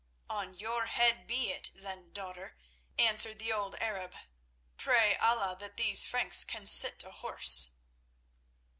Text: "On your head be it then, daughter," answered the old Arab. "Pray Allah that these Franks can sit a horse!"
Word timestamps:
"On 0.31 0.57
your 0.57 0.87
head 0.87 1.27
be 1.27 1.51
it 1.51 1.69
then, 1.75 2.11
daughter," 2.11 2.57
answered 2.97 3.37
the 3.37 3.53
old 3.53 3.75
Arab. 3.79 4.15
"Pray 4.75 5.15
Allah 5.17 5.55
that 5.59 5.77
these 5.77 6.07
Franks 6.07 6.43
can 6.43 6.65
sit 6.65 7.03
a 7.03 7.11
horse!" 7.11 7.73